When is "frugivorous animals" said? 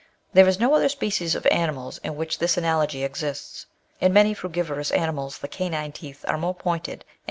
4.33-5.37